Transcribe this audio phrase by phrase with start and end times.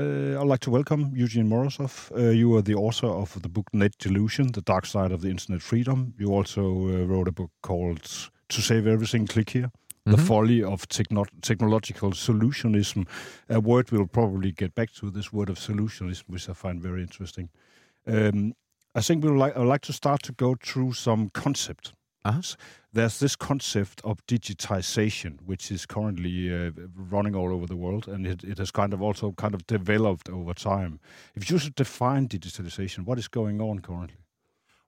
[0.00, 2.12] Uh, I'd like to welcome Eugene Morozov.
[2.16, 5.28] Uh, you are the author of the book Net Delusion, The Dark Side of the
[5.28, 6.14] Internet Freedom.
[6.18, 8.02] You also uh, wrote a book called
[8.48, 9.72] To Save Everything, Click Here.
[10.04, 10.26] The Mhm.
[10.26, 13.06] folly of techno- technological solutionism,
[13.48, 15.10] a word we'll probably get back to.
[15.10, 17.48] This word of solutionism, which I find very interesting.
[18.06, 18.54] Um,
[18.94, 21.92] I think we'd like, I'd like to start to go through some concepts.
[22.24, 22.40] Uh-huh.
[22.92, 28.26] There's this concept of digitization, which is currently uh, running all over the world, and
[28.26, 30.98] it, it has kind of also kind of developed over time.
[31.34, 34.16] If you should define digitalization, what is going on currently?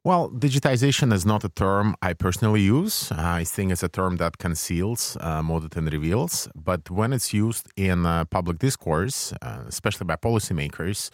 [0.02, 3.12] Well, digitization is not a term I personally use.
[3.12, 6.48] I think it's a term that conceals uh, more than reveals.
[6.54, 11.10] But when it's used in uh, public discourse, uh, especially by policymakers,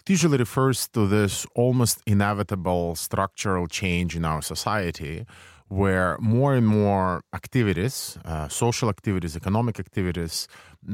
[0.00, 5.24] it usually refers to this almost inevitable structural change in our society
[5.74, 10.46] where more and more activities, uh, social activities, economic activities,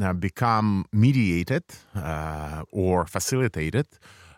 [0.02, 3.86] uh, become mediated uh, or facilitated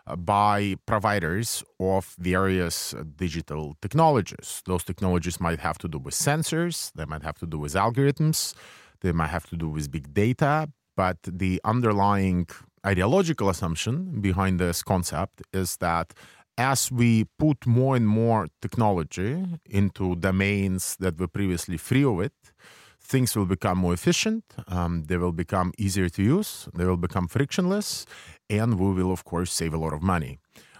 [0.05, 4.61] uh, by providers of various digital technologies.
[4.65, 8.53] Those technologies might have to do with sensors, they might have to do with algorithms,
[8.99, 12.47] they might have to do with big data, but the underlying
[12.85, 16.13] ideological assumption behind this concept is that
[16.57, 22.33] as we put more and more technology into domains that were previously free of it,
[23.01, 27.27] things will become more efficient, um, they will become easier to use, they will become
[27.27, 28.05] frictionless,
[28.49, 30.39] and we will, of course, save a lot of money.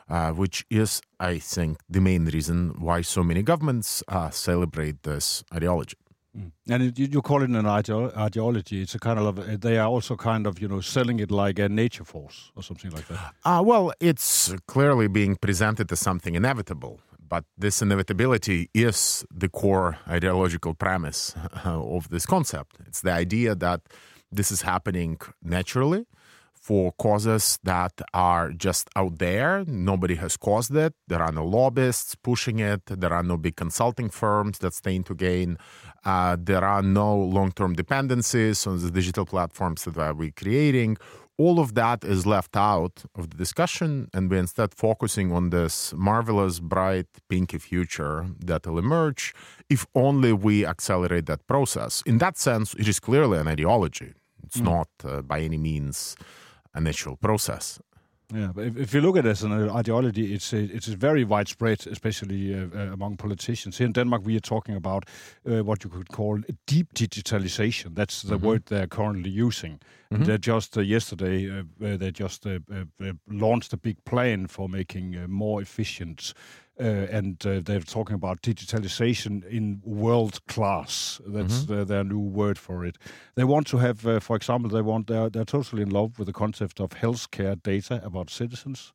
[0.09, 5.45] Uh, which is, I think, the main reason why so many governments uh, celebrate this
[5.55, 5.95] ideology.
[6.67, 8.81] And it, you, call it an ideo- ideology.
[8.81, 11.59] It's a kind of uh, they are also kind of you know selling it like
[11.59, 13.34] a nature force or something like that.
[13.45, 19.98] Uh, well, it's clearly being presented as something inevitable, but this inevitability is the core
[20.08, 22.78] ideological premise of this concept.
[22.88, 23.81] It's the idea that
[24.31, 26.06] this is happening naturally
[26.64, 29.66] for causes that are just out there.
[29.68, 30.94] Nobody has caused it.
[31.09, 32.86] There are no lobbyists pushing it.
[32.86, 35.57] There are no big consulting firms that stand to gain.
[36.06, 40.97] Uh, there are no long term dependencies on the digital platforms that we're creating.
[41.38, 45.92] All of that is left out of the discussion, and we're instead focusing on this
[45.96, 49.34] marvelous, bright, pinky future that will emerge
[49.68, 52.03] if only we accelerate that process.
[52.06, 54.13] In that sense, it is clearly an ideology.
[54.44, 56.16] It's not uh, by any means
[56.75, 57.80] a natural process.
[58.33, 61.23] Yeah, but if, if you look at it as an ideology, it's a, it's very
[61.23, 63.77] widespread, especially uh, uh, among politicians.
[63.77, 65.03] Here in Denmark, we are talking about
[65.45, 67.95] uh, what you could call deep digitalization.
[67.95, 69.79] That's the word they're currently using.
[70.25, 74.47] They just uh, yesterday uh, uh, they just uh, uh, uh, launched a big plan
[74.47, 76.33] for making uh, more efficient.
[76.79, 81.22] Uh, and uh, they're talking about digitalization in world class.
[81.28, 82.97] That's uh, their new word for it.
[83.35, 86.25] They want to have, uh, for example, they want they're, they're totally in love with
[86.25, 88.91] the concept of healthcare data about citizens,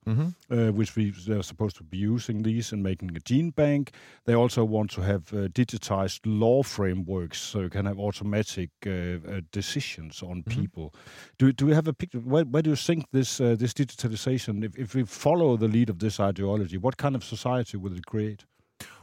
[0.51, 3.93] uh, which we they're supposed to be using these and making a gene bank.
[4.25, 8.91] They also want to have uh, digitized law frameworks so you can have automatic uh,
[8.91, 10.93] uh, decisions on people.
[11.39, 12.19] Do do we have a picture?
[12.19, 15.91] Where, where do you think this uh, this digitalization, if, if we follow the lead
[15.91, 18.45] of this ideology, what kind of society will it create?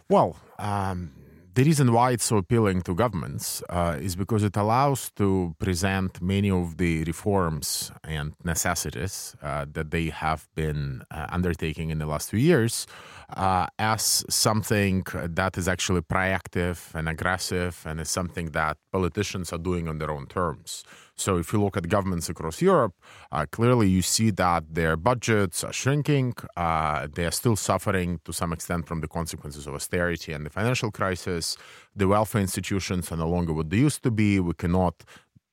[0.10, 1.12] Well, um,
[1.56, 6.22] the reason why it's so appealing to governments uh, is because it allows to present
[6.22, 12.06] many of the reforms and necessities uh, that they have been uh, undertaking in the
[12.06, 12.88] last few years
[13.30, 19.58] uh, as something that is actually proactive and aggressive and is something that politicians are
[19.58, 20.84] doing on their own terms.
[21.18, 22.94] So if you look at governments across Europe,
[23.32, 26.34] uh, clearly you see that their budgets are shrinking.
[26.58, 30.50] Uh, they are still suffering to some extent from the consequences of austerity and the
[30.50, 31.58] financial crisis.
[31.96, 34.40] The welfare institutions are no longer what they used to be.
[34.40, 35.04] We cannot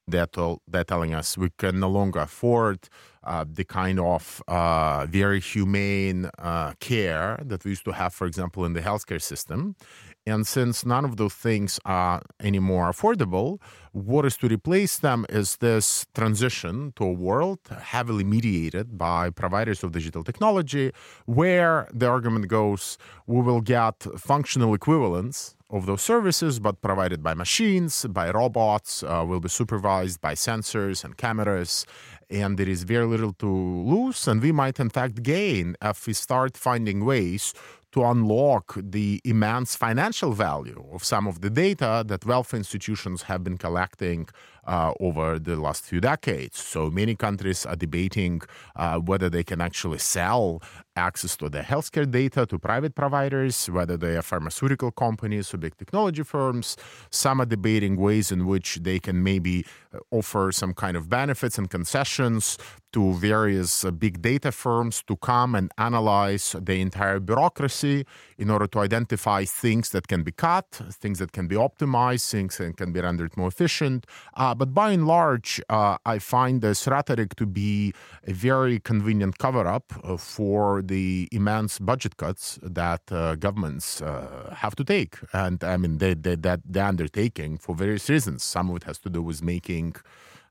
[0.09, 0.27] they're,
[0.69, 2.89] they're telling us we can no longer afford
[3.25, 8.27] uh, the kind of uh, very humane uh, care that we used to have, for
[8.27, 9.77] example, in the healthcare system.
[10.25, 13.61] And since none of those things are any more affordable,
[13.91, 19.83] what is to replace them is this transition to a world heavily mediated by providers
[19.83, 20.93] of digital technology,
[21.27, 27.35] where the argument goes we will get functional equivalents of those services, but provided by
[27.35, 31.87] machines, by robots, uh, will be supervised by sensors and cameras.
[32.31, 34.29] And there is very little to lose.
[34.29, 37.55] And we might, in fact, gain if we start finding ways
[37.93, 43.45] to unlock the immense financial value of some of the data that wealth institutions have
[43.45, 44.29] been collecting
[44.65, 46.59] uh, over the last few decades.
[46.59, 48.43] So many countries are debating
[48.77, 50.63] uh, whether they can actually sell
[50.95, 55.77] access to their healthcare data to private providers, whether they are pharmaceutical companies or big
[55.77, 56.77] technology firms.
[57.11, 59.65] Some are debating ways in which they can maybe
[59.95, 62.59] uh, offer some kind of benefits and concessions
[62.93, 68.05] to various uh, big data firms to come and analyze the entire bureaucracy
[68.37, 72.59] in order to identify things that can be cut, things that can be optimized, things
[72.59, 74.07] that can be rendered more efficient.
[74.35, 77.93] Uh, but by and large, uh, I find this rhetoric to be
[78.27, 84.55] a very convenient cover up uh, for the immense budget cuts that uh, governments uh,
[84.57, 85.17] have to take.
[85.33, 88.43] And I mean, they, they, that they're undertaking for various reasons.
[88.43, 89.97] Some of it has to do with making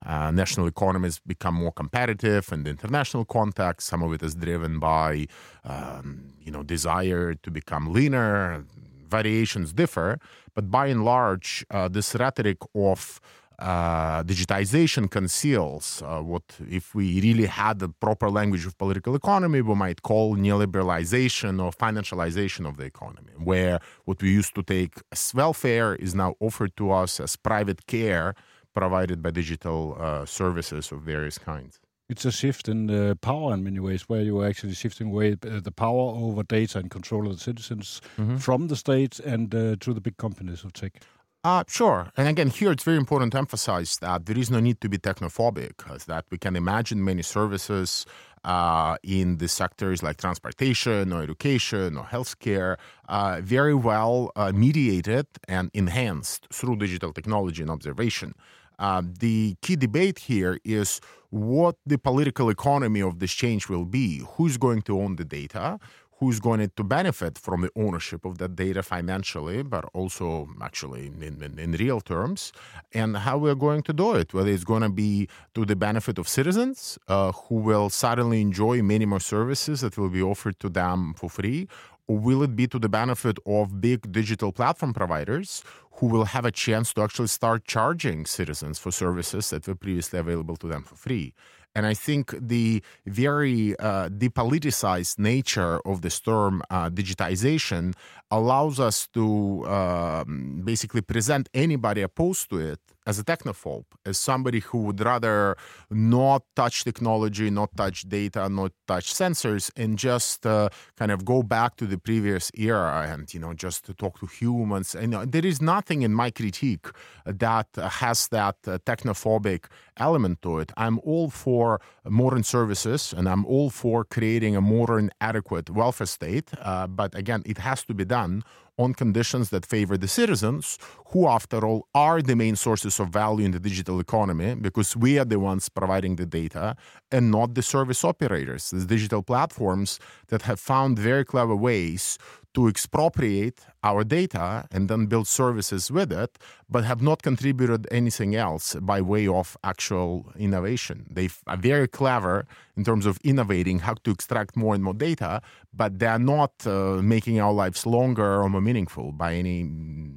[0.06, 3.88] uh, national economies become more competitive in the international context.
[3.88, 5.28] Some of it is driven by,
[5.64, 8.64] um, you know, desire to become leaner.
[9.10, 10.22] Variations differ,
[10.56, 13.20] but by and large, uh, this rhetoric of
[13.62, 19.62] uh, digitization conceals uh, what, if we really had the proper language of political economy,
[19.62, 24.96] we might call neoliberalization or financialization of the economy, where what we used to take
[25.12, 28.34] as welfare is now offered to us as private care
[28.74, 31.80] provided by digital uh, services of various kinds.
[32.10, 35.34] It's a shift in the power in many ways, where you are actually shifting away
[35.34, 38.38] uh, the power over data and control of the citizens mm-hmm.
[38.38, 41.02] from the state and uh, to the big companies of tech.
[41.44, 42.12] Uh, sure.
[42.16, 45.00] And again, here it's very important to emphasize that there is no need to be
[45.00, 48.06] technophobic, that we can imagine many services
[48.44, 52.78] uh, in the sectors like transportation or education or healthcare
[53.10, 58.36] uh, very well uh, mediated and enhanced through digital technology and observation.
[58.78, 64.24] Uh, the key debate here is what the political economy of this change will be.
[64.36, 65.80] Who's going to own the data?
[66.22, 71.42] Who's going to benefit from the ownership of that data financially, but also actually in,
[71.42, 72.54] in, in real terms,
[72.94, 74.32] and how we're going to do it?
[74.32, 78.84] Whether it's going to be to the benefit of citizens uh, who will suddenly enjoy
[78.84, 81.68] many more services that will be offered to them for free,
[82.06, 85.64] or will it be to the benefit of big digital platform providers
[85.94, 90.20] who will have a chance to actually start charging citizens for services that were previously
[90.20, 91.34] available to them for free?
[91.74, 97.94] And I think the very uh, depoliticized nature of this term uh, digitization
[98.30, 100.24] allows us to uh,
[100.64, 105.56] basically present anybody opposed to it as a technophobe, as somebody who would rather
[105.90, 111.42] not touch technology, not touch data, not touch sensors, and just uh, kind of go
[111.42, 114.94] back to the previous era and you know just to talk to humans.
[114.94, 116.88] And uh, there is nothing in my critique
[117.26, 119.66] that has that uh, technophobic
[119.98, 120.72] element to it.
[120.78, 126.52] I'm all for modern services, and I'm all for creating a modern, adequate welfare state.
[126.60, 128.44] Uh, but again, it has to be done
[128.82, 130.78] on conditions that favor the citizens,
[131.12, 135.20] who, after all, are the main sources of value in the digital economy because we
[135.20, 136.76] are the ones providing the data
[137.12, 142.18] and not the service operators, the digital platforms that have found very clever ways
[142.54, 146.38] to expropriate our data and then build services with it,
[146.70, 151.08] but have not contributed anything else by way of actual innovation.
[151.10, 152.46] They are very clever
[152.76, 155.42] in terms of innovating how to extract more and more data,
[155.74, 159.70] but they are not uh, making our lives longer or more meaningful by any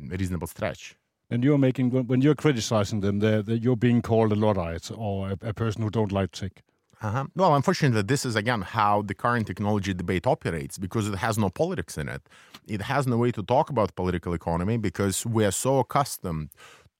[0.08, 0.96] reasonable stretch.
[1.31, 5.31] And you're making when you're criticizing them, they're, they're, you're being called a luddite or
[5.31, 6.62] a, a person who don't like tech.
[7.05, 7.27] Uh-huh.
[7.37, 11.51] Well, unfortunately, this is again how the current technology debate operates because it has no
[11.51, 12.23] politics in it.
[12.67, 16.49] It has no way to talk about political economy because we are so accustomed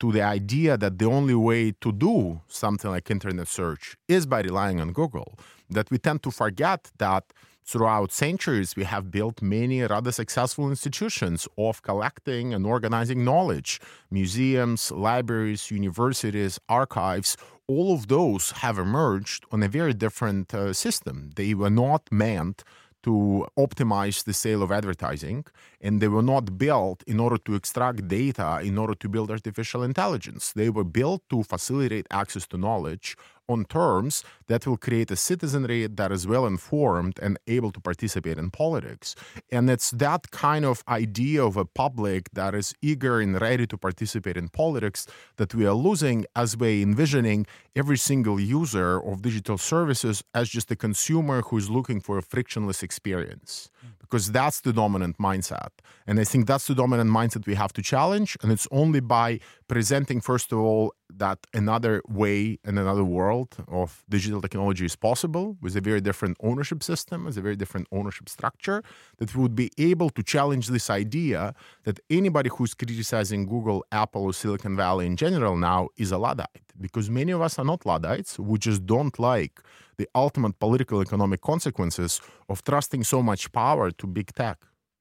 [0.01, 4.41] to the idea that the only way to do something like internet search is by
[4.43, 5.39] relying on Google
[5.71, 7.25] that we tend to forget that
[7.65, 13.81] throughout centuries we have built many rather successful institutions of collecting and organizing knowledge
[14.11, 21.31] museums libraries universities archives all of those have emerged on a very different uh, system.
[21.35, 22.63] They were not meant
[23.05, 25.45] to optimize the sale of advertising,
[25.81, 29.83] and they were not built in order to extract data in order to build artificial
[29.83, 30.53] intelligence.
[30.53, 33.17] They were built to facilitate access to knowledge
[33.49, 38.39] on terms that will create a citizenry that is well informed and able to participate
[38.39, 39.15] in politics.
[39.51, 43.77] And it's that kind of idea of a public that is eager and ready to
[43.77, 47.47] participate in politics that we are losing as we're envisioning
[47.77, 52.23] every single user of digital services as just a consumer who is looking for a
[52.23, 53.91] frictionless experience mm.
[54.01, 55.73] because that's the dominant mindset.
[56.07, 58.37] And I think that's the dominant mindset we have to challenge.
[58.43, 63.34] And it's only by presenting, first of all, that another way and another world
[63.81, 67.87] of digital technology is possible with a very different ownership system, with a very different
[67.99, 68.79] ownership structure,
[69.19, 71.55] that we would be able to challenge this idea
[71.87, 76.67] that anybody who's criticizing Google, Apple, or Silicon Valley in general now is a Luddite.
[76.87, 78.39] Because many of us are not Luddites.
[78.39, 79.55] We just don't like
[80.01, 84.59] the ultimate political economic consequences of trusting so much power to big tech.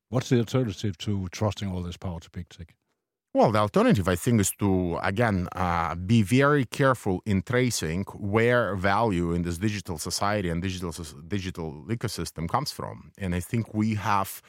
[0.09, 2.75] What's the alternative to trusting all this power to big tech?
[3.35, 8.75] Well, the alternative, I think, is to again uh, be very careful in tracing where
[8.75, 10.91] value in this digital society and digital
[11.27, 13.11] digital ecosystem comes from.
[13.17, 14.39] And I think we have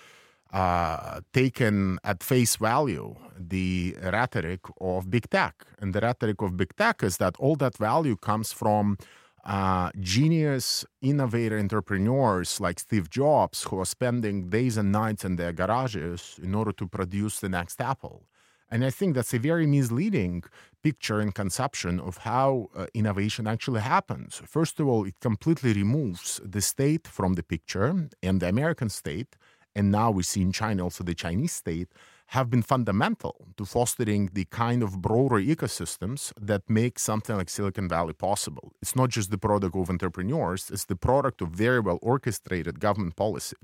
[0.53, 6.77] uh, taken at face value the rhetoric of big tech, and the rhetoric of big
[6.77, 8.99] tech is that all that value comes from
[9.47, 15.53] uh, genius innovator entrepreneurs like Steve Jobs who are spending days and nights in their
[15.53, 18.27] garages in order to produce the next Apple.
[18.75, 20.43] And I think that's a very misleading
[20.83, 24.43] picture and conception of how uh, innovation actually happens.
[24.45, 29.37] First of all, it completely removes the state from the picture and the American state.
[29.77, 31.91] And now we see in China also the Chinese state
[32.29, 37.89] have been fundamental to fostering the kind of broader ecosystems that make something like Silicon
[37.89, 38.73] Valley possible.
[38.83, 43.15] It's not just the product of entrepreneurs, it's the product of very well orchestrated government
[43.15, 43.57] policy.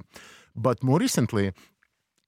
[0.55, 1.53] But more recently,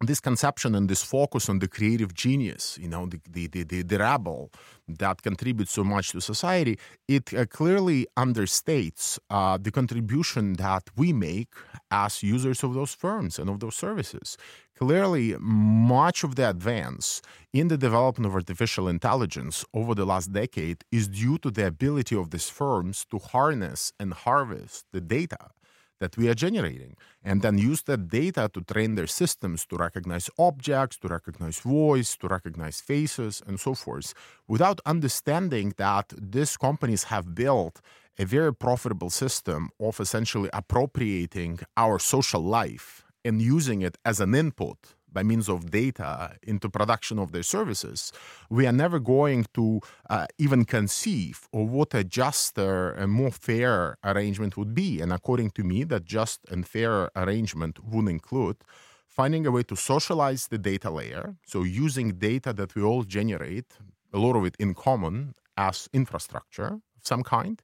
[0.06, 3.99] this conception and this focus on the creative genius, you know, the, the, the, the,
[3.99, 4.50] rabble
[4.88, 6.78] that contributes so much to society,
[7.09, 11.49] it uh, clearly understates uh, the contribution that we make
[11.90, 14.37] as users of those firms and of those services.
[14.78, 20.82] Clearly, much of the advance in the development of artificial intelligence over the last decade
[20.90, 25.50] is due to the ability of these firms to harness and harvest the data
[26.02, 26.94] that we are generating
[27.28, 32.11] and then use that data to train their systems to recognize objects, to recognize voice,
[32.21, 34.09] to recognize faces, and so forth,
[34.54, 37.80] without understanding that these companies have built
[38.18, 42.88] a very profitable system of essentially appropriating our social life
[43.25, 44.78] and using it as an input
[45.12, 48.12] by means of data into production of their services,
[48.50, 53.97] we are never going to uh, even conceive of what a juster and more fair
[54.04, 55.00] arrangement would be.
[55.00, 58.57] And according to me, that just and fair arrangement would include
[59.07, 63.71] finding a way to socialize the data layer, so using data that we all generate,
[64.12, 67.61] a lot of it in common as infrastructure of some kind,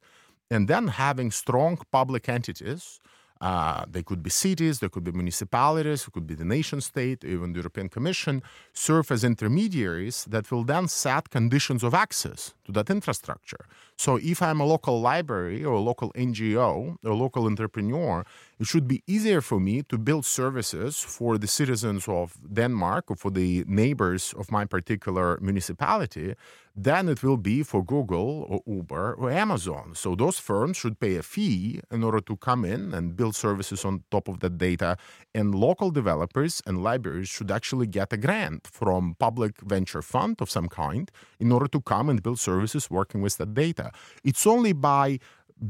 [0.50, 3.00] and then having strong public entities
[3.40, 7.24] uh, they could be cities, they could be municipalities, it could be the nation state,
[7.24, 8.42] even the European Commission,
[8.72, 13.66] serve as intermediaries that will then set conditions of access to that infrastructure.
[13.96, 18.24] So if I'm a local library or a local NGO or a local entrepreneur,
[18.60, 23.16] it should be easier for me to build services for the citizens of Denmark or
[23.16, 26.34] for the neighbors of my particular municipality
[26.74, 29.94] than it will be for Google or Uber or Amazon.
[29.94, 33.84] So those firms should pay a fee in order to come in and build services
[33.84, 34.96] on top of that data.
[35.34, 40.50] And local developers and libraries should actually get a grant from public venture fund of
[40.50, 41.10] some kind
[41.40, 43.90] in order to come and build services working with that data.
[44.24, 45.18] It's only by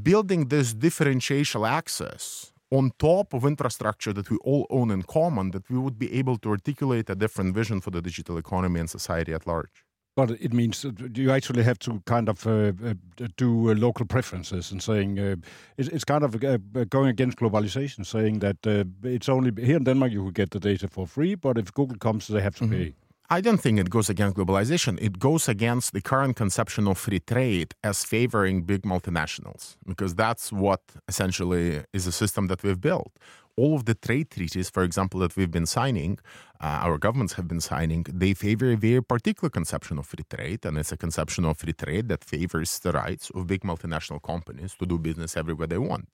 [0.03, 5.69] building this differential access on top of infrastructure that we all own in common that
[5.71, 9.33] we would be able to articulate a different vision for the digital economy and society
[9.33, 9.85] at large.
[10.17, 10.85] But it means
[11.15, 12.95] you actually have to kind of uh, uh,
[13.37, 15.37] do uh, local preferences and saying uh,
[15.77, 16.59] it's, kind of uh,
[16.89, 20.59] going against globalization, saying that uh, it's only here in Denmark you could get the
[20.59, 22.79] data for free, but if Google comes, they have to mm -hmm.
[22.79, 22.95] pay.
[23.31, 24.99] I don't think it goes against globalization.
[25.03, 30.51] It goes against the current conception of free trade as favoring big multinationals, because that's
[30.51, 33.13] what essentially is a system that we've built.
[33.59, 36.21] All of the trade treaties, for example, that we've been signing,
[36.61, 40.65] uh, our governments have been signing, they favor a very particular conception of free trade,
[40.65, 44.77] and it's a conception of free trade that favors the rights of big multinational companies
[44.79, 46.09] to do business everywhere they want.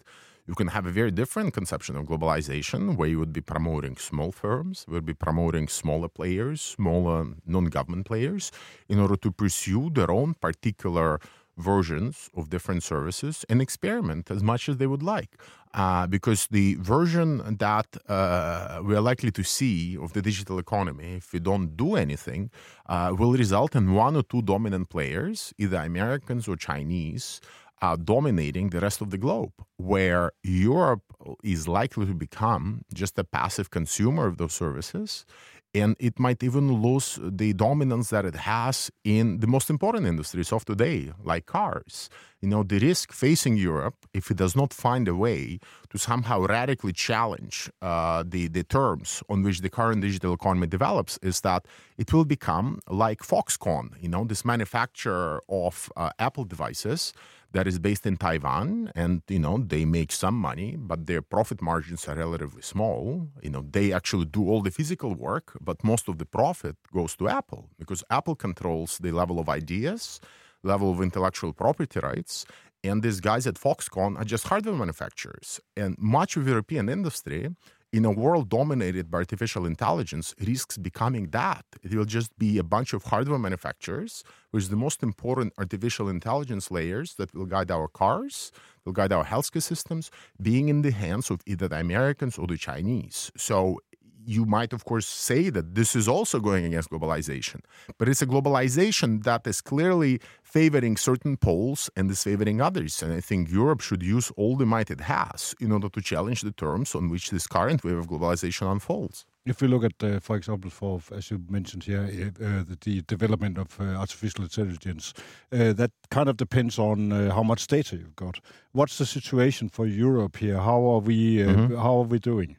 [0.47, 4.33] You can have a very different conception of globalization where you would be promoting small
[4.33, 8.53] firms, would be promoting smaller players, smaller non-government players
[8.89, 11.21] in order to pursue their own particular
[11.57, 15.37] versions of different services and experiment as much as they would like.
[15.75, 21.17] Uh, because the version that uh, we are likely to see of the digital economy,
[21.17, 22.51] if we don't do anything,
[22.87, 27.41] uh, will result in one or two dominant players, either Americans or Chinese,
[27.83, 31.03] uh, dominating the rest of the globe, where Europe
[31.43, 35.27] is likely to become just a passive consumer of those services.
[35.75, 40.53] And it might even lose the dominance that it has in the most important industries
[40.53, 42.09] of today, like cars.
[42.41, 45.59] You know, the risk facing Europe, if it does not find a way
[45.91, 51.19] to somehow radically challenge uh, the, the terms on which the current digital economy develops,
[51.23, 51.67] is that
[51.99, 57.13] it will become like Foxconn, you know, this manufacturer of uh, Apple devices
[57.55, 61.63] that is based in Taiwan, and you know they make some money, but their profit
[61.63, 63.29] margins are relatively small.
[63.43, 67.15] You know they actually do all the physical work, but most of the profit goes
[67.17, 70.21] to Apple because Apple controls the level of ideas,
[70.65, 72.45] level of intellectual property rights,
[72.83, 75.61] and these guys at Foxconn are just hardware manufacturers.
[75.77, 77.49] And much of European industry
[77.95, 81.65] in a world dominated by artificial intelligence risks becoming that.
[81.85, 86.73] It will just be a bunch of hardware manufacturers, which the most important artificial intelligence
[86.73, 88.51] layers that will guide our cars,
[88.85, 90.11] will guide our healthcare systems,
[90.43, 93.31] being in the hands of either the Americans or the Chinese.
[93.37, 93.79] So
[94.27, 97.61] you might, of course, say that this is also going against globalization,
[97.99, 103.03] but it's a globalization that is clearly favoring certain poles and disfavoring others.
[103.03, 106.43] And I think Europe should use all the might it has in order to challenge
[106.43, 109.27] the terms on which this current wave of globalization unfolds.
[109.47, 112.79] If we look at, uh, for example, for as you mentioned here, uh, uh the,
[112.81, 115.13] the, development of uh, artificial intelligence,
[115.53, 118.41] uh, that kind of depends on uh, how much data you've got.
[118.73, 120.59] What's the situation for Europe here?
[120.59, 121.39] How are we?
[121.39, 121.77] Mm-hmm.
[121.77, 122.57] How are we doing?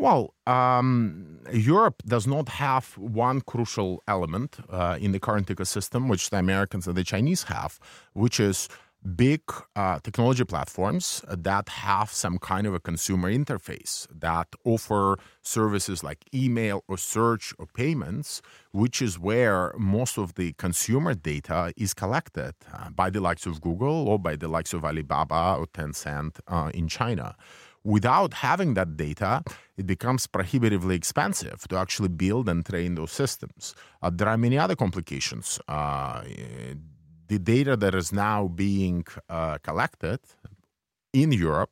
[0.00, 6.30] Well, um, Europe does not have one crucial element uh, in the current ecosystem, which
[6.30, 7.78] the Americans and the Chinese have,
[8.14, 8.70] which is
[9.14, 9.42] big
[9.76, 16.24] uh, technology platforms that have some kind of a consumer interface that offer services like
[16.34, 18.40] email or search or payments,
[18.72, 23.60] which is where most of the consumer data is collected uh, by the likes of
[23.60, 27.36] Google or by the likes of Alibaba or Tencent uh, in China
[27.84, 29.42] without having that data,
[29.76, 33.74] it becomes prohibitively expensive to actually build and train those systems.
[34.02, 35.58] Uh, there are many other complications.
[35.68, 36.22] Uh,
[37.28, 40.20] the data that is now being uh, collected
[41.12, 41.70] in Europe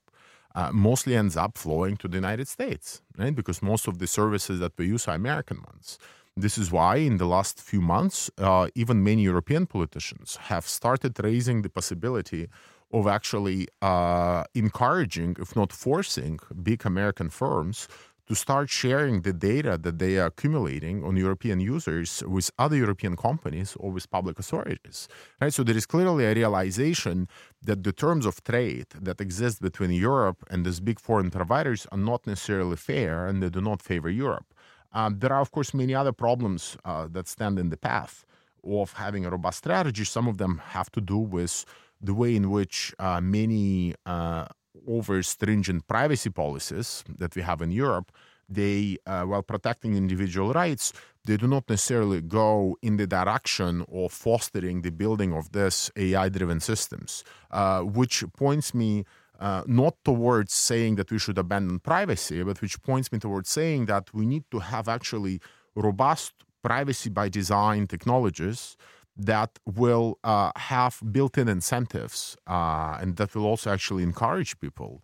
[0.55, 3.35] uh, mostly ends up flowing to the United States, right?
[3.35, 5.99] Because most of the services that we use are American ones.
[6.37, 11.13] This is why, in the last few months, uh, even many European politicians have started
[11.23, 12.49] raising the possibility
[12.93, 17.89] of actually uh, encouraging, if not forcing, big American firms
[18.29, 23.17] to start sharing the data that they are accumulating on European users with other European
[23.17, 25.09] companies or with public authorities.
[25.41, 25.53] Right?
[25.53, 27.27] So there is clearly a realization
[27.63, 31.99] that the terms of trade that exist between Europe and these big foreign providers are
[31.99, 34.53] not necessarily fair and they do not favor Europe.
[34.93, 38.27] Um, there are, of course, many other problems uh, that stand in the path
[38.63, 40.05] of having a robust strategy.
[40.05, 41.65] Some of them have to do with
[42.01, 44.47] the way in which uh, many uh,
[44.87, 48.13] over stringent privacy policies that we have in Europe,
[48.49, 50.93] they, uh, while protecting individual rights,
[51.25, 56.29] they do not necessarily go in the direction of fostering the building of this AI
[56.31, 59.05] driven systems, uh, which points me
[59.39, 63.87] uh, not towards saying that we should abandon privacy, but which points me towards saying
[63.87, 65.41] that we need to have actually
[65.75, 68.77] robust privacy by design technologies
[69.19, 75.03] that will uh, have built-in incentives uh, and that will also actually encourage people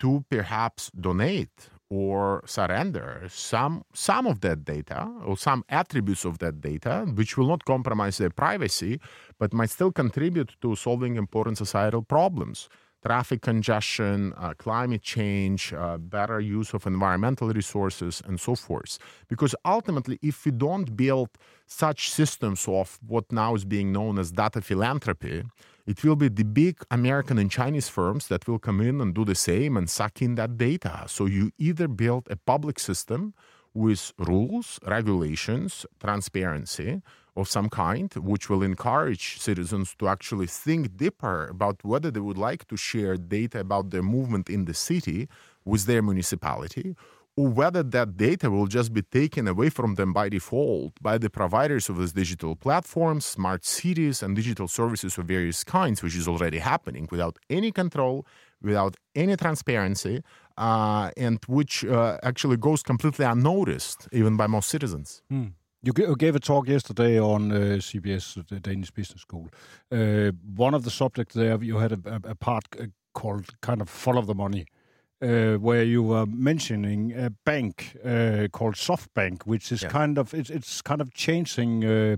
[0.00, 6.60] to perhaps donate or surrender some some of that data or some attributes of that
[6.60, 9.00] data which will not compromise their privacy
[9.38, 12.68] but might still contribute to solving important societal problems
[13.04, 18.98] traffic congestion, uh, climate change, uh, better use of environmental resources, and so forth.
[19.28, 21.30] Because ultimately, if we don't build
[21.66, 25.44] such systems of what now is being known as data philanthropy,
[25.86, 29.24] it will be the big American and Chinese firms that will come in and do
[29.24, 31.04] the same and suck in that data.
[31.08, 33.34] So you either build a public system
[33.72, 37.02] with rules, regulations, transparency,
[37.40, 42.38] of some kind, which will encourage citizens to actually think deeper about whether they would
[42.38, 45.28] like to share data about their movement in the city
[45.64, 46.94] with their municipality,
[47.36, 51.30] or whether that data will just be taken away from them by default by the
[51.30, 56.26] providers of these digital platforms, smart cities, and digital services of various kinds, which is
[56.28, 58.26] already happening without any control,
[58.62, 60.22] without any transparency,
[60.58, 65.22] uh, and which uh, actually goes completely unnoticed even by most citizens.
[65.32, 65.52] Mm.
[65.82, 69.48] You gave a talk yesterday on uh, CBS, the Danish Business School.
[69.90, 73.88] Uh, one of the subjects there, you had a, a part uh, called kind of
[73.88, 74.66] follow the money.
[75.22, 79.90] Uh, where you were mentioning a bank uh, called SoftBank, which is yeah.
[79.90, 82.16] kind of it's, it's kind of changing uh,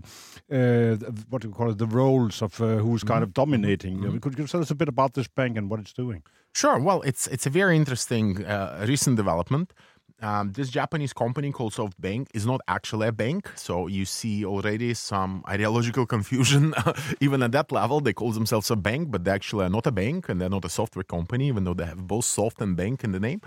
[0.53, 0.95] uh
[1.29, 3.23] what do you call it the roles of uh, who's kind mm -hmm.
[3.23, 3.97] of dominating.
[3.97, 4.21] Mm -hmm.
[4.21, 6.23] Could you tell us a bit about this bank and what it's doing?
[6.55, 6.79] Sure.
[6.79, 9.73] Well, it's it's a very interesting uh, recent development.
[10.23, 13.51] Um, this Japanese company called SoftBank is not actually a bank.
[13.57, 16.75] So you see already some ideological confusion,
[17.21, 18.01] even at that level.
[18.01, 20.65] They call themselves a bank, but they actually are not a bank and they're not
[20.65, 23.41] a software company, even though they have both soft and bank in the name.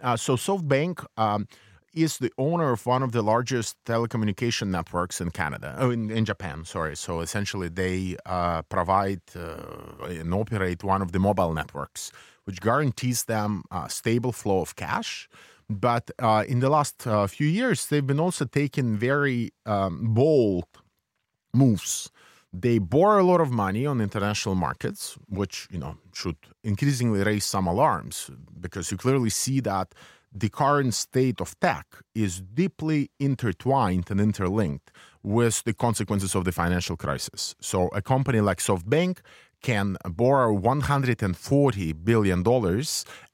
[0.00, 1.04] Uh, so SoftBank.
[1.16, 1.46] Um,
[1.94, 6.24] is the owner of one of the largest telecommunication networks in Canada, oh, in, in
[6.24, 6.96] Japan, sorry.
[6.96, 12.10] So essentially, they uh, provide uh, and operate one of the mobile networks,
[12.44, 15.28] which guarantees them a stable flow of cash.
[15.80, 20.66] But uh, in the last uh, few years, they've been also taking very um, bold
[21.54, 22.10] moves.
[22.52, 27.44] They borrow a lot of money on international markets, which you know should increasingly raise
[27.44, 28.30] some alarms
[28.60, 29.94] because you clearly see that
[30.34, 34.90] the current state of tech is deeply intertwined and interlinked
[35.22, 37.54] with the consequences of the financial crisis.
[37.60, 39.18] So, a company like SoftBank
[39.62, 42.42] can borrow $140 billion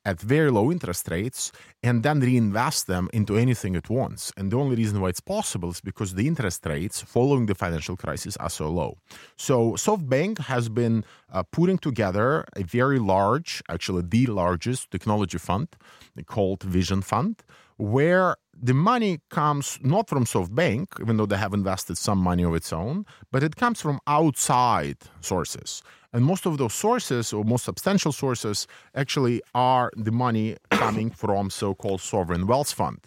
[0.05, 4.33] at very low interest rates and then reinvest them into anything it wants.
[4.37, 7.97] And the only reason why it's possible is because the interest rates following the financial
[7.97, 8.97] crisis are so low.
[9.37, 15.69] So SoftBank has been uh, putting together a very large, actually the largest technology fund
[16.27, 17.43] called Vision Fund,
[17.77, 22.55] where the money comes not from SoftBank, even though they have invested some money of
[22.55, 25.83] its own, but it comes from outside sources.
[26.13, 31.51] And most of those sources, or most substantial sources, actually are the money coming from
[31.51, 32.99] so called sovereign wealth fund,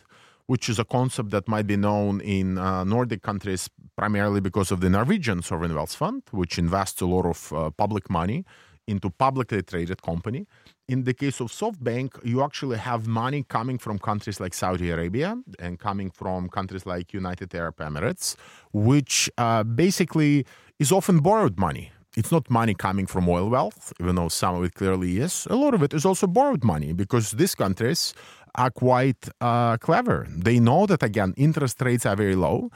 [0.46, 4.80] which is a concept that might be known in uh, Nordic countries primarily because of
[4.82, 8.46] the Norwegian sovereign wealth fund, which invests a lot of uh, public money
[8.88, 10.46] into publicly traded company.
[10.88, 15.38] In the case of SoftBank, you actually have money coming from countries like Saudi Arabia
[15.60, 18.36] and coming from countries like United Arab Emirates,
[18.74, 20.46] which uh, basically
[20.80, 24.64] is often borrowed money it's not money coming from oil wealth, even though some of
[24.64, 25.48] it clearly is.
[25.50, 28.14] A lot of it is also borrowed money because these countries
[28.56, 30.28] are quite uh, clever.
[30.30, 32.70] They know that, again, interest rates are very low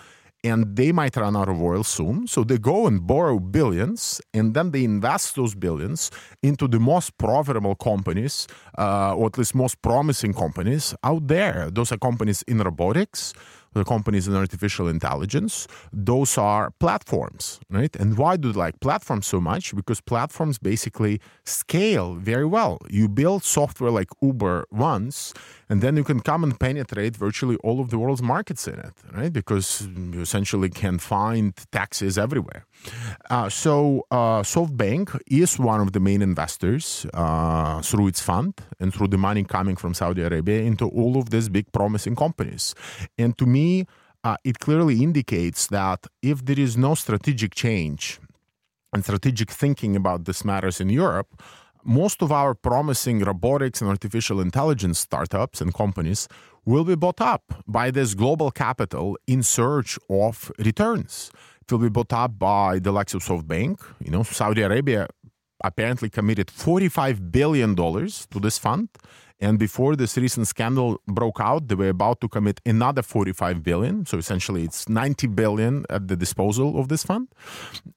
[0.45, 2.27] and they might run out of oil soon.
[2.27, 6.11] So they go and borrow billions and then they invest those billions
[6.43, 11.69] into the most profitable companies, uh, or at least most promising companies out there.
[11.71, 13.33] Those are companies in robotics
[13.79, 17.95] the companies in artificial intelligence, those are platforms, right?
[17.95, 19.75] And why do they like platforms so much?
[19.75, 22.79] Because platforms basically scale very well.
[22.89, 25.33] You build software like Uber once,
[25.69, 28.93] and then you can come and penetrate virtually all of the world's markets in it,
[29.13, 29.31] right?
[29.31, 32.65] Because you essentially can find taxis everywhere.
[33.29, 38.93] Uh, so uh, SoftBank is one of the main investors uh, through its fund and
[38.93, 42.75] through the money coming from Saudi Arabia into all of these big promising companies.
[43.17, 43.85] And to me,
[44.23, 48.19] uh, it clearly indicates that if there is no strategic change
[48.93, 51.41] and strategic thinking about these matters in Europe,
[51.83, 56.27] most of our promising robotics and artificial intelligence startups and companies
[56.65, 61.31] will be bought up by this global capital in search of returns.
[61.67, 63.79] It will be bought up by the likes of SoftBank.
[63.99, 65.07] You know, Saudi Arabia
[65.63, 68.89] apparently committed $45 billion to this fund.
[69.39, 74.05] And before this recent scandal broke out, they were about to commit another 45 billion.
[74.05, 77.27] So essentially, it's 90 billion at the disposal of this fund.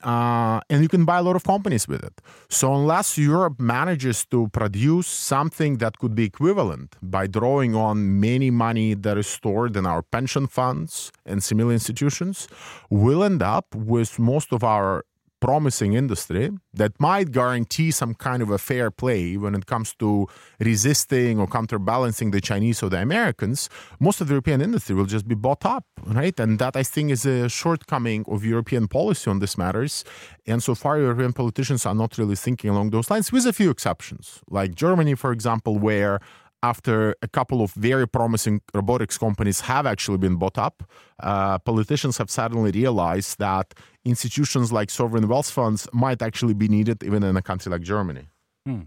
[0.03, 2.21] Uh, and you can buy a lot of companies with it.
[2.49, 8.51] So unless Europe manages to produce something that could be equivalent by drawing on many
[8.51, 12.49] money that is stored in our pension funds and similar institutions,
[12.91, 15.05] we'll end up with most of our
[15.41, 20.27] promising industry that might guarantee some kind of a fair play when it comes to
[20.61, 23.69] resisting or counterbalancing the Chinese or the Americans,
[24.01, 26.39] most of the European industry will just be bought up, right?
[26.41, 30.05] And that I think is a shortcoming of European policy on these matters.
[30.47, 33.71] And so far, European politicians are not really thinking along those lines, with a few
[33.71, 36.21] exceptions, like Germany, for example, where
[36.63, 40.83] after a couple of very promising robotics companies have actually been bought up,
[41.23, 47.03] uh, politicians have suddenly realized that institutions like sovereign wealth funds might actually be needed
[47.03, 48.29] even in a country like Germany.
[48.67, 48.83] Hmm.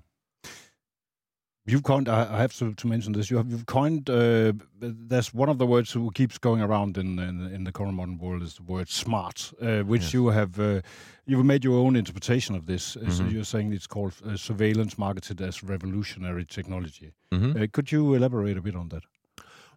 [1.63, 5.47] You've coined, I have to, to mention this, you have, you've coined, uh, there's one
[5.47, 8.55] of the words who keeps going around in, in, in the current modern world is
[8.55, 10.13] the word smart, uh, which yes.
[10.13, 10.81] you have, uh,
[11.31, 12.83] you've made your own interpretation of this.
[12.95, 13.11] Mm -hmm.
[13.11, 13.31] So mm-hmm.
[13.33, 17.09] you're saying it's called uh, surveillance marketed as revolutionary technology.
[17.29, 17.69] Mm -hmm.
[17.75, 19.03] could you elaborate a bit on that?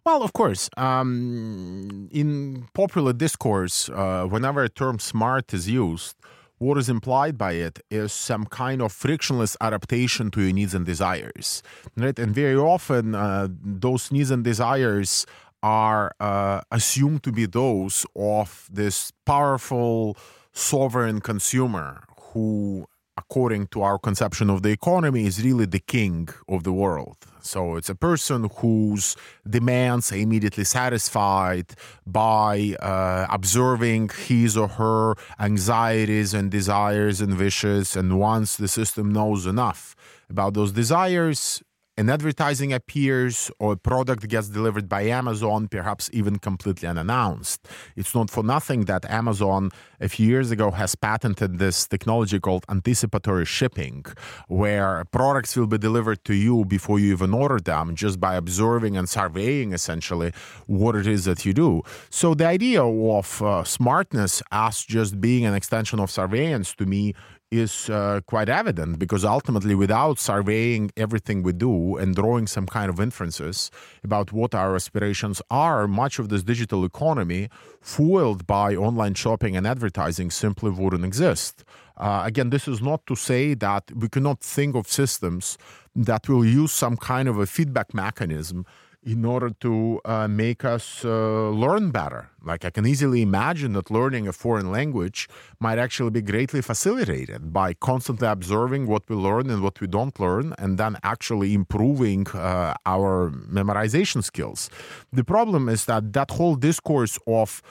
[0.07, 0.69] Well, of course.
[0.77, 2.29] Um, in
[2.71, 6.15] popular discourse, uh, whenever a term smart is used,
[6.57, 10.85] what is implied by it is some kind of frictionless adaptation to your needs and
[10.85, 11.61] desires
[11.97, 13.47] right and very often uh,
[13.81, 15.25] those needs and desires
[15.61, 20.15] are uh, assumed to be those of this powerful
[20.55, 22.87] sovereign consumer who
[23.17, 27.17] according to our conception of the economy, is really the king of the world.
[27.41, 29.15] So it's a person whose
[29.47, 31.67] demands are immediately satisfied
[32.05, 37.95] by uh, observing his or her anxieties and desires and wishes.
[37.95, 39.95] And once the system knows enough
[40.29, 41.63] about those desires,
[41.97, 47.65] an advertising appears or a product gets delivered by Amazon, perhaps even completely unannounced.
[47.95, 52.65] It's not for nothing that Amazon a few years ago has patented this technology called
[52.69, 54.05] anticipatory shipping,
[54.49, 58.97] where products will be delivered to you before you even order them, just by observing
[58.97, 60.33] and surveying essentially
[60.67, 61.81] what it is that you do.
[62.09, 67.13] So the idea of uh, smartness as just being an extension of surveillance to me
[67.59, 72.89] is uh, quite evident because ultimately, without surveying everything we do and drawing some kind
[72.89, 73.71] of inferences
[74.03, 77.49] about what our aspirations are, much of this digital economy,
[77.81, 81.63] fueled by online shopping and advertising, simply wouldn't exist.
[81.97, 85.57] Uh, again, this is not to say that we cannot think of systems
[85.95, 88.65] that will use some kind of a feedback mechanism
[89.05, 92.29] in order to uh, make us uh, learn better.
[92.43, 97.53] Like I can easily imagine that learning a foreign language might actually be greatly facilitated
[97.53, 102.27] by constantly observing what we learn and what we don't learn, and then actually improving
[102.29, 104.69] uh, our memorization skills.
[105.13, 107.61] The problem is that that whole discourse of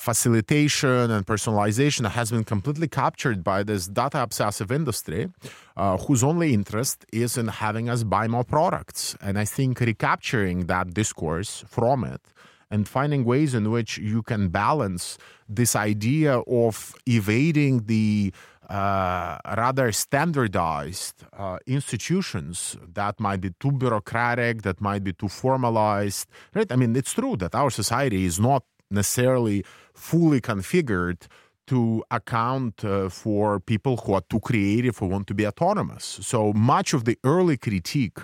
[0.00, 5.28] facilitation and personalization has been completely captured by this data obsessive industry
[5.76, 9.14] uh, whose only interest is in having us buy more products.
[9.20, 12.22] And I think recapturing that discourse from it
[12.70, 18.32] and finding ways in which you can balance this idea of evading the
[18.70, 26.26] uh, rather standardized uh, institutions that might be too bureaucratic, that might be too formalized,
[26.54, 26.72] right?
[26.72, 31.26] I mean, it's true that our society is not necessarily fully configured
[31.66, 36.18] to account uh, for people who are too creative who want to be autonomous.
[36.22, 38.18] So much of the early critique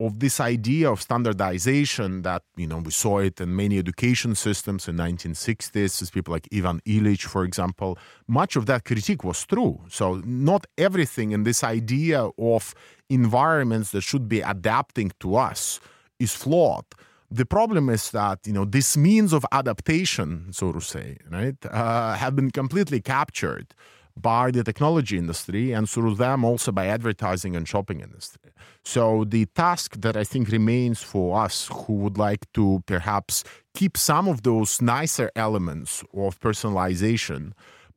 [0.00, 4.88] of this idea of standardization that you know we saw it in many education systems
[4.88, 9.80] in 1960s as people like Ivan Illich for example much of that critique was true
[9.88, 12.74] so not everything in this idea of
[13.10, 15.78] environments that should be adapting to us
[16.18, 16.86] is flawed
[17.32, 22.14] the problem is that you know this means of adaptation, so to say, right, uh,
[22.14, 23.74] have been completely captured
[24.16, 28.50] by the technology industry and through them also by advertising and shopping industry.
[28.84, 33.42] So the task that I think remains for us who would like to perhaps
[33.74, 37.52] keep some of those nicer elements of personalization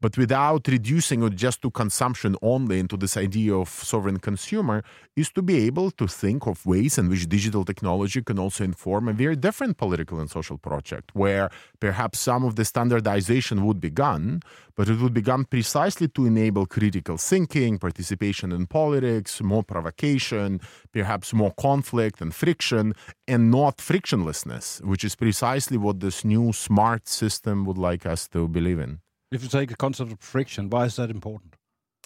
[0.06, 4.84] but without reducing it just to consumption only into this idea of sovereign consumer,
[5.15, 9.08] is to be able to think of ways in which digital technology can also inform
[9.08, 13.89] a very different political and social project, where perhaps some of the standardization would be
[13.89, 14.41] gone,
[14.76, 20.62] but it would be gone precisely to enable critical thinking, participation in politics, more provocation,
[20.94, 22.94] perhaps more conflict and friction,
[23.28, 28.48] and not frictionlessness, which is precisely what this new smart system would like us to
[28.48, 29.00] believe in.
[29.32, 31.56] If you take the concept of friction, why is that important?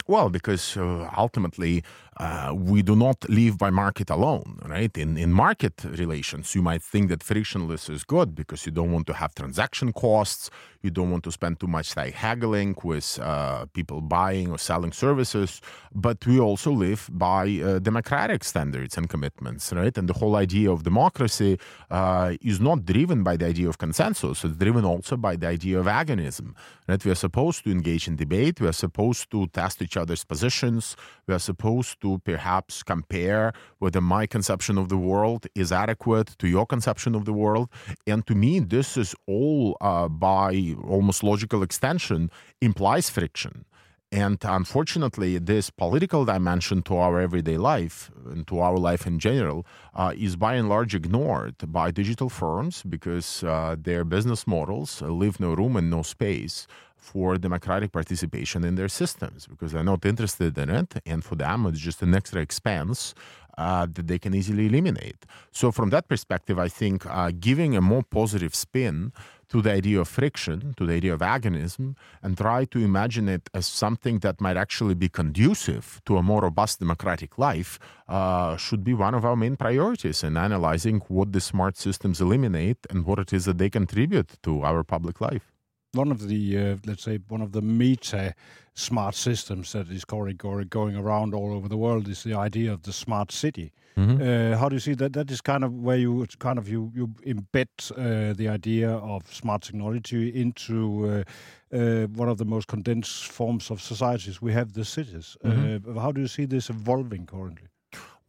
[0.07, 1.83] Well, because uh, ultimately
[2.19, 4.97] uh, we do not live by market alone, right?
[4.97, 9.07] In in market relations, you might think that frictionless is good because you don't want
[9.07, 10.49] to have transaction costs,
[10.81, 14.91] you don't want to spend too much time haggling with uh, people buying or selling
[14.91, 15.61] services.
[15.95, 19.97] But we also live by uh, democratic standards and commitments, right?
[19.97, 21.57] And the whole idea of democracy
[21.89, 25.79] uh, is not driven by the idea of consensus; it's driven also by the idea
[25.79, 26.53] of agonism,
[26.87, 27.03] right?
[27.05, 28.59] We are supposed to engage in debate.
[28.59, 30.97] We are supposed to test each other's positions.
[31.27, 36.29] We are supposed to to perhaps compare whether my conception of the world is adequate
[36.39, 37.69] to your conception of the world.
[38.07, 43.65] And to me, this is all uh, by almost logical extension implies friction.
[44.11, 49.67] And unfortunately, this political dimension to our everyday life and to our life in general
[49.93, 55.39] uh, is by and large ignored by digital firms because uh, their business models leave
[55.39, 56.65] no room and no space
[56.99, 60.93] for democratic participation in their systems because they're not interested in it.
[61.05, 63.15] And for them, it's just an extra expense
[63.57, 65.25] uh, that they can easily eliminate.
[65.51, 69.11] So, from that perspective, I think uh, giving a more positive spin
[69.49, 73.49] to the idea of friction, to the idea of agonism, and try to imagine it
[73.53, 78.83] as something that might actually be conducive to a more robust democratic life uh, should
[78.83, 83.19] be one of our main priorities in analyzing what the smart systems eliminate and what
[83.19, 85.58] it is that they contribute to our public life.
[85.93, 88.33] One of the uh, let's say one of the meta
[88.73, 90.37] smart systems that is going
[90.69, 93.71] going around all over the world is the idea of the smart city.
[93.97, 94.21] Mm-hmm.
[94.21, 95.13] Uh, how do you see that?
[95.13, 99.21] That is kind of where you kind of you you embed uh, the idea of
[99.33, 101.25] smart technology into
[101.71, 105.37] uh, uh one of the most condensed forms of societies we have, the cities.
[105.43, 105.97] Mm-hmm.
[105.97, 107.67] Uh, how do you see this evolving currently?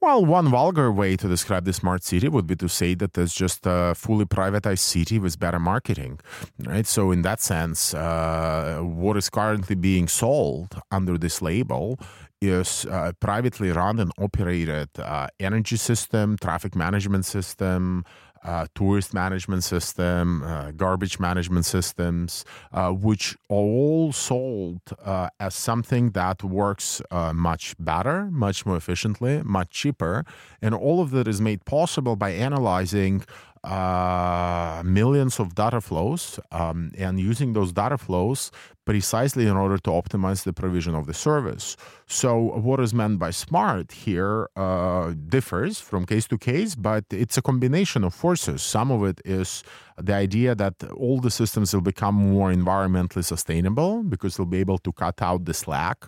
[0.02, 3.34] Well, one vulgar way to describe the smart city would be to say that there's
[3.34, 6.20] just a fully privatized city with better marketing,
[6.64, 6.86] right?
[6.86, 11.98] So, in that sense, uh, what is currently being sold under this label
[12.40, 18.02] is a privately run and operated uh, energy system, traffic management system,
[18.44, 25.54] uh, tourist management system, uh, garbage management systems, uh, which are all sold uh, as
[25.54, 30.24] something that works uh, much better, much more efficiently, much cheaper.
[30.62, 33.24] And all of that is made possible by analyzing
[33.64, 38.50] uh, millions of data flows um, and using those data flows
[38.90, 41.76] precisely in order to optimize the provision of the service.
[42.08, 42.30] So,
[42.66, 47.42] what is meant by smart here uh, differs from case to case, but it's a
[47.50, 48.62] combination of forces.
[48.62, 49.62] Some of it is
[49.96, 54.78] the idea that all the systems will become more environmentally sustainable because they'll be able
[54.78, 55.98] to cut out the slack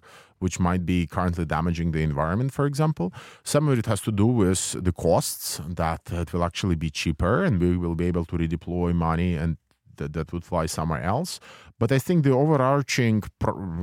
[0.42, 3.12] which might be currently damaging the environment, for example.
[3.44, 7.44] Some of it has to do with the costs that it will actually be cheaper
[7.44, 9.56] and we will be able to redeploy money and
[9.96, 11.40] that, that would fly somewhere else.
[11.78, 13.22] But I think the overarching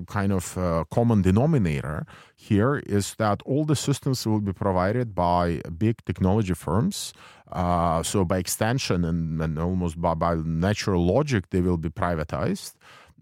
[0.08, 5.62] kind of uh, common denominator here is that all the systems will be provided by
[5.78, 7.14] big technology firms.
[7.52, 12.76] Uh, so by extension and, and almost by, by natural logic, they will be privatized.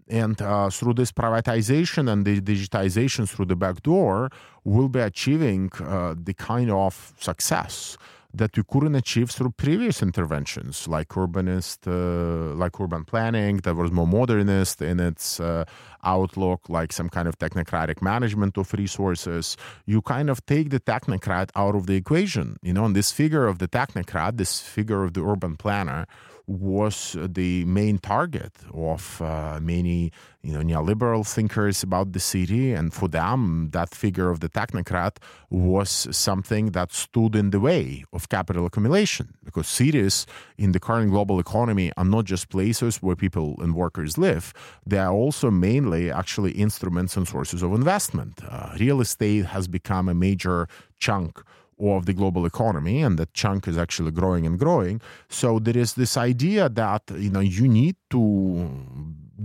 [0.08, 4.30] And uh, through this privatization and the digitization through the back door,
[4.64, 7.98] we'll be achieving uh, the kind of success
[8.34, 13.90] that we couldn't achieve through previous interventions, like urbanist, uh, like urban planning, that was
[13.90, 15.64] more modernist in its uh,
[16.04, 19.56] outlook, like some kind of technocratic management of resources.
[19.86, 23.46] You kind of take the technocrat out of the equation, you know, and this figure
[23.46, 26.06] of the technocrat, this figure of the urban planner,
[26.48, 30.10] was the main target of uh, many
[30.42, 32.72] you know neoliberal thinkers about the city.
[32.72, 35.18] And for them that figure of the technocrat
[35.50, 39.34] was something that stood in the way of capital accumulation.
[39.44, 44.16] Because cities in the current global economy are not just places where people and workers
[44.16, 44.54] live.
[44.86, 48.40] They are also mainly actually instruments and sources of investment.
[48.48, 50.66] Uh, real estate has become a major
[50.98, 51.42] chunk
[51.80, 55.00] of the global economy and that chunk is actually growing and growing.
[55.28, 58.68] So there is this idea that you know you need to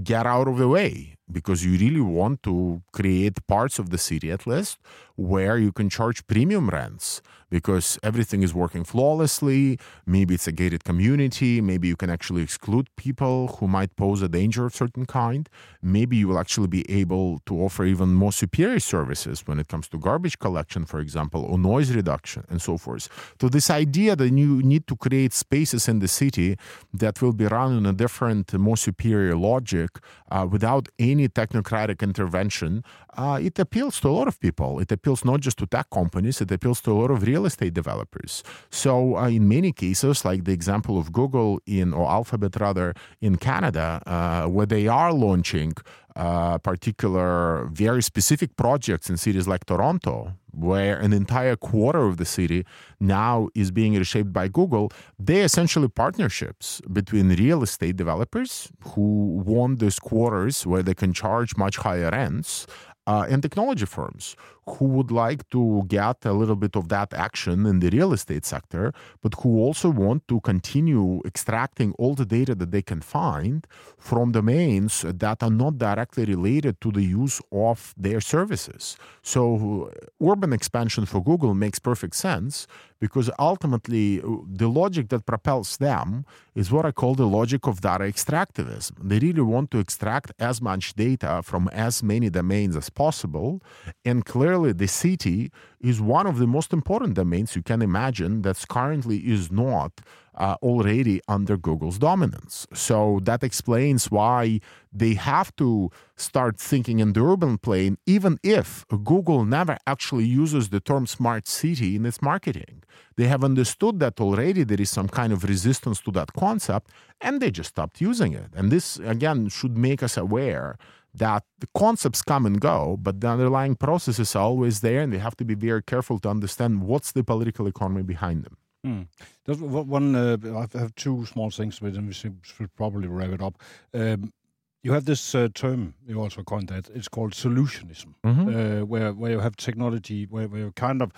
[0.03, 4.31] get out of the way because you really want to create parts of the city
[4.31, 4.77] at least
[5.15, 7.21] where you can charge premium rents
[7.53, 9.77] because everything is working flawlessly.
[10.07, 11.61] Maybe it's a gated community.
[11.61, 15.47] Maybe you can actually exclude people who might pose a danger of certain kind.
[15.95, 19.87] Maybe you will actually be able to offer even more superior services when it comes
[19.89, 23.07] to garbage collection, for example, or noise reduction and so forth.
[23.39, 26.57] So this idea that you need to create spaces in the city
[26.91, 29.91] that will be run in a different, more superior logic
[30.31, 32.83] uh, without any technocratic intervention,
[33.15, 34.79] uh, it appeals to a lot of people.
[34.79, 37.73] It appeals not just to tech companies, it appeals to a lot of real estate
[37.73, 38.43] developers.
[38.69, 43.37] So, uh, in many cases, like the example of Google in, or Alphabet rather, in
[43.37, 45.73] Canada, uh, where they are launching
[46.15, 52.25] uh, particular very specific projects in cities like Toronto, where an entire quarter of the
[52.25, 52.65] city
[52.99, 59.79] now is being reshaped by Google, they essentially partnerships between real estate developers who want
[59.79, 62.67] those quarters where they can charge much higher rents
[63.07, 64.35] uh, and technology firms
[64.67, 68.45] who would like to get a little bit of that action in the real estate
[68.45, 73.67] sector, but who also want to continue extracting all the data that they can find
[73.97, 78.97] from domains that are not directly related to the use of their services.
[79.21, 82.67] So, urban expansion for Google makes perfect sense
[83.03, 87.81] because ultimately uh, the logic that propels them is what I call the logic of
[87.81, 88.93] data extractivism.
[89.09, 93.61] They really want to extract as much data from as many domains as possible
[94.05, 98.43] and clearly clearly the city is one of the most important domains you can imagine
[98.43, 99.91] that currently is not
[100.35, 102.67] uh, already under Google's dominance.
[102.73, 104.59] So that explains why
[105.01, 110.69] they have to start thinking in the urban plane, even if Google never actually uses
[110.69, 112.83] the term smart city in its marketing.
[113.17, 117.41] They have understood that already there is some kind of resistance to that concept, and
[117.41, 118.49] they just stopped using it.
[118.57, 120.77] And this, again, should make us aware
[121.15, 125.19] that the concepts come and go, but the underlying processes are always there, and they
[125.19, 128.57] have to be very careful to understand what's the political economy behind them.
[128.85, 129.07] Mm.
[129.45, 132.07] Just one, uh, I have two small things them.
[132.07, 133.55] We should probably wrap it up.
[133.93, 134.33] Um,
[134.81, 138.81] you have this uh, term you also coined that it's called solutionism, Mhm.
[138.81, 141.11] uh, where where you have technology where, where you kind of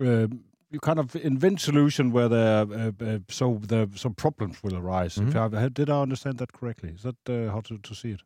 [0.00, 0.28] uh,
[0.70, 5.18] you kind of invent solution where there uh, uh, so the some problems will arise.
[5.18, 5.54] If Mhm.
[5.64, 6.90] I, did I understand that correctly?
[6.90, 8.22] Is that uh, how to, to see it?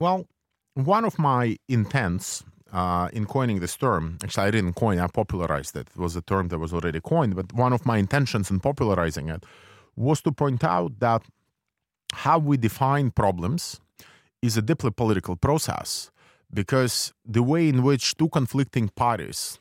[0.00, 0.26] Well,
[0.74, 5.76] one of my intents uh, in coining this term, actually, I didn't coin, I popularized
[5.76, 5.88] it.
[5.88, 9.28] It was a term that was already coined, but one of my intentions in popularizing
[9.28, 9.44] it
[9.96, 11.22] was to point out that
[12.12, 13.80] how we define problems
[14.40, 16.12] is a deeply political process
[16.54, 19.58] because the way in which two conflicting parties,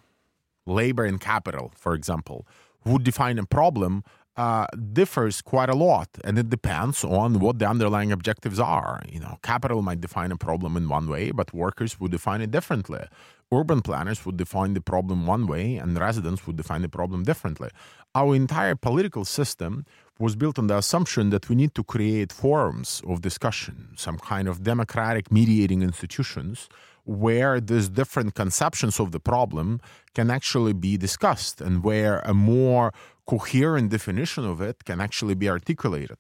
[0.66, 2.48] labor and capital, for example,
[2.86, 4.04] would define a problem
[4.38, 9.02] uh, differs quite a lot, and it depends on what the underlying objectives are.
[9.12, 12.52] You know, capital might define a problem in one way, but workers would define it
[12.52, 13.04] differently.
[13.52, 17.70] Urban planners would define the problem one way, and residents would define the problem differently.
[18.14, 19.86] Our entire political system
[20.20, 24.48] was built on the assumption that we need to create forums of discussion, some kind
[24.48, 26.68] of democratic mediating institutions
[27.08, 29.80] where these different conceptions of the problem
[30.14, 32.92] can actually be discussed and where a more
[33.28, 36.18] coherent definition of it can actually be articulated.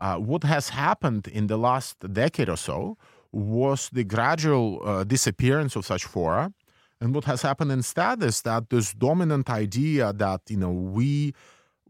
[0.00, 2.96] Uh, what has happened in the last decade or so
[3.32, 6.52] was the gradual uh, disappearance of such fora.
[7.00, 11.34] And what has happened instead is that this dominant idea that you know we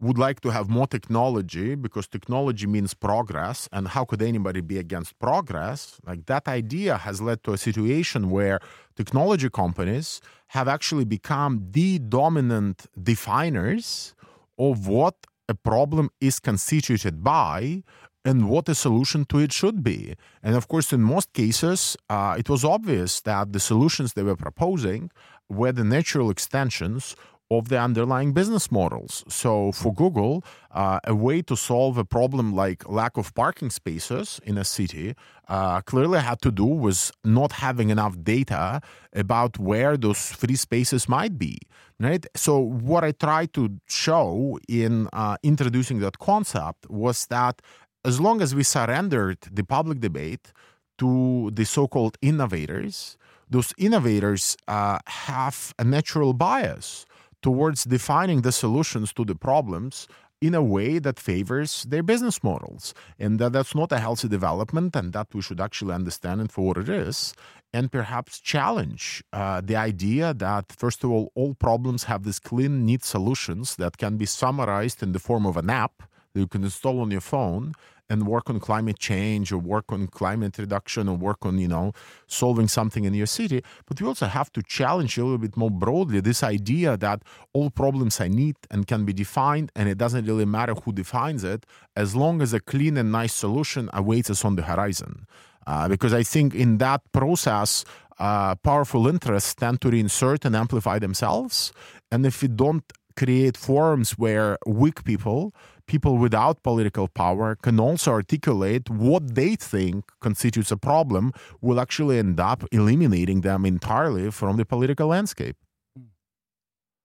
[0.00, 4.78] would like to have more technology because technology means progress and how could anybody be
[4.78, 8.60] against progress like that idea has led to a situation where
[8.96, 14.14] technology companies have actually become the dominant definers
[14.60, 15.14] of what
[15.48, 17.82] a problem is constituted by
[18.24, 20.14] and what a solution to it should be.
[20.42, 24.36] And of course, in most cases, uh, it was obvious that the solutions they were
[24.36, 25.10] proposing
[25.48, 27.16] were the natural extensions
[27.50, 29.24] of the underlying business models.
[29.28, 34.40] So, for Google, uh, a way to solve a problem like lack of parking spaces
[34.44, 35.14] in a city
[35.48, 38.80] uh, clearly had to do with not having enough data
[39.12, 41.58] about where those free spaces might be.
[41.98, 42.24] Right.
[42.36, 47.60] So, what I tried to show in uh, introducing that concept was that
[48.04, 50.52] as long as we surrendered the public debate
[50.98, 53.18] to the so-called innovators,
[53.50, 57.04] those innovators uh, have a natural bias
[57.42, 60.06] towards defining the solutions to the problems
[60.40, 62.94] in a way that favors their business models.
[63.18, 66.68] And that that's not a healthy development, and that we should actually understand it for
[66.68, 67.34] what it is,
[67.72, 72.84] and perhaps challenge uh, the idea that, first of all, all problems have these clean,
[72.86, 76.02] neat solutions that can be summarized in the form of an app
[76.32, 77.74] that you can install on your phone
[78.08, 81.92] and work on climate change or work on climate reduction or work on you know
[82.26, 83.62] solving something in your city.
[83.86, 87.22] But we also have to challenge a little bit more broadly this idea that
[87.52, 91.44] all problems are neat and can be defined and it doesn't really matter who defines
[91.44, 91.64] it
[91.96, 95.26] as long as a clean and nice solution awaits us on the horizon.
[95.66, 97.84] Uh, because i think in that process
[98.20, 101.72] uh, powerful interests tend to reinsert and amplify themselves.
[102.12, 102.84] And if we don't
[103.16, 105.54] create forums where weak people
[105.90, 112.16] people without political power can also articulate what they think constitutes a problem will actually
[112.16, 115.56] end up eliminating them entirely from the political landscape.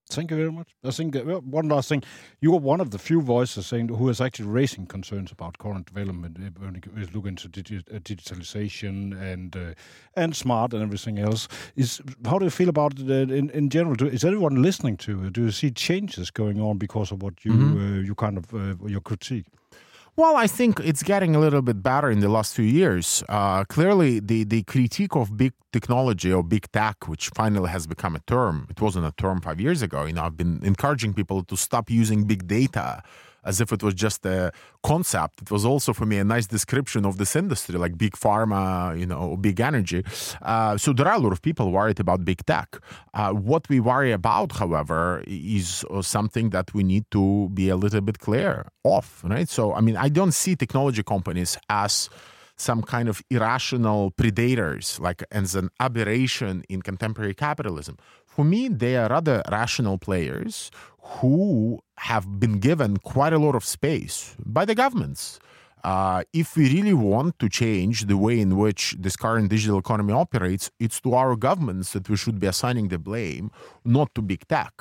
[0.10, 0.68] Thank you very much.
[0.84, 2.04] I think uh, one last thing.
[2.40, 5.88] You are one of the few voices saying who is actually raising concerns about current
[5.88, 9.74] development uh, when you look into digi uh, digitalization and uh,
[10.16, 11.48] and smart and everything else.
[11.76, 13.96] Is how do you feel about it uh, in in general?
[13.96, 15.26] Do, is everyone listening to?
[15.26, 15.34] it?
[15.34, 18.06] Do you see changes going on because of what you mm -hmm.
[18.06, 18.52] you kind of
[18.88, 19.46] your critique?
[20.18, 23.22] Well, I think it's getting a little bit better in the last few years.
[23.28, 28.16] Uh, clearly, the, the critique of big technology or big tech, which finally has become
[28.16, 30.06] a term, it wasn't a term five years ago.
[30.06, 33.04] You know, I've been encouraging people to stop using big data
[33.46, 34.52] as if it was just a
[34.84, 35.44] concept.
[35.44, 39.06] It was also for me a nice description of this industry, like big pharma, you
[39.06, 40.04] know, big energy.
[40.42, 42.78] Uh, so there are a lot of people worried about big tech.
[43.14, 47.76] Uh, what we worry about, however, is uh, something that we need to be a
[47.76, 49.48] little bit clear of, right?
[49.48, 52.10] So, I mean, I don't see technology companies as
[52.58, 57.98] some kind of irrational predators, like as an aberration in contemporary capitalism.
[58.36, 60.70] For me, they are rather rational players
[61.00, 65.40] who have been given quite a lot of space by the governments.
[65.86, 70.12] Uh, if we really want to change the way in which this current digital economy
[70.12, 73.52] operates, it's to our governments that we should be assigning the blame,
[73.86, 74.74] not to big tech.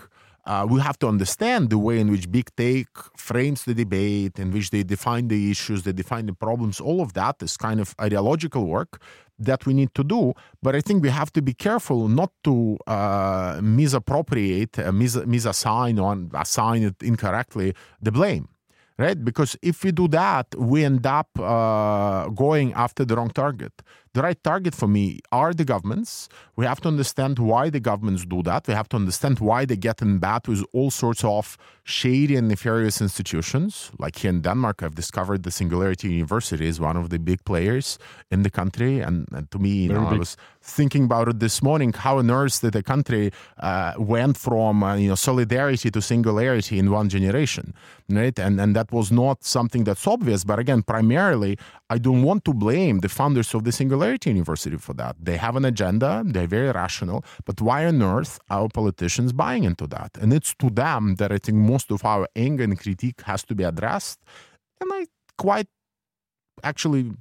[0.46, 4.50] Uh, we have to understand the way in which big tech frames the debate, in
[4.50, 6.80] which they define the issues, they define the problems.
[6.80, 9.00] All of that is kind of ideological work
[9.38, 10.32] that we need to do.
[10.62, 16.02] But I think we have to be careful not to uh, misappropriate, uh, mis- misassign
[16.02, 18.48] or assign it incorrectly the blame.
[18.96, 19.24] Right?
[19.24, 23.72] Because if we do that, we end up uh, going after the wrong target.
[24.14, 26.28] The right target for me are the governments.
[26.54, 28.66] We have to understand why the governments do that.
[28.68, 32.48] We have to understand why they get in bad with all sorts of shady and
[32.48, 33.90] nefarious institutions.
[33.98, 37.98] Like here in Denmark, I've discovered the Singularity University is one of the big players
[38.30, 39.00] in the country.
[39.00, 42.30] And, and to me, you know, I was thinking about it this morning how on
[42.30, 47.08] earth did the country uh, went from uh, you know solidarity to singularity in one
[47.08, 47.74] generation
[48.08, 51.58] right and and that was not something that's obvious but again primarily
[51.90, 55.16] i don't want to blame the founders of the singularity university for that.
[55.20, 59.86] They have an agenda they're very rational but why on earth are politicians buying into
[59.88, 60.10] that?
[60.20, 63.54] And it's to them that i think most of our anger and critique has to
[63.54, 64.18] be addressed.
[64.80, 65.68] And i quite
[66.62, 67.12] actually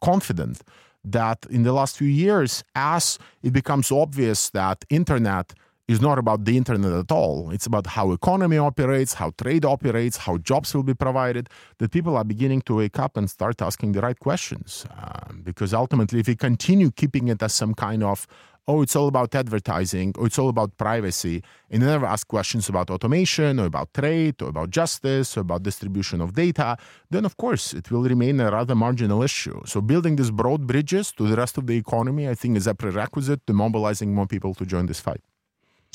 [0.00, 0.62] confident
[1.04, 5.52] that in the last few years, as it becomes obvious that internet
[5.86, 7.50] is not about the internet at all.
[7.50, 11.48] It's about how economy operates, how trade operates, how jobs will be provided.
[11.78, 14.86] That people are beginning to wake up and start asking the right questions.
[14.90, 18.26] Um, because ultimately, if we continue keeping it as some kind of
[18.66, 22.68] oh, it's all about advertising, or it's all about privacy, and you never ask questions
[22.68, 26.76] about automation, or about trade, or about justice, or about distribution of data,
[27.10, 29.60] then of course it will remain a rather marginal issue.
[29.66, 32.74] So building these broad bridges to the rest of the economy, I think, is a
[32.74, 35.20] prerequisite to mobilizing more people to join this fight.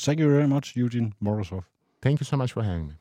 [0.04, 1.64] Thank you very much, Eugene Morozov.
[2.00, 2.94] Thank you so much for having me.